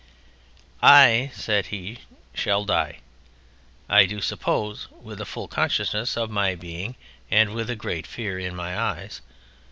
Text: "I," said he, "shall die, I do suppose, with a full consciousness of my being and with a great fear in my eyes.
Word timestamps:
"I," 0.81 1.29
said 1.35 1.67
he, 1.67 1.99
"shall 2.33 2.65
die, 2.65 3.01
I 3.87 4.07
do 4.07 4.19
suppose, 4.19 4.87
with 4.89 5.21
a 5.21 5.25
full 5.27 5.47
consciousness 5.47 6.17
of 6.17 6.31
my 6.31 6.55
being 6.55 6.95
and 7.29 7.53
with 7.53 7.69
a 7.69 7.75
great 7.75 8.07
fear 8.07 8.39
in 8.39 8.55
my 8.55 8.75
eyes. 8.75 9.21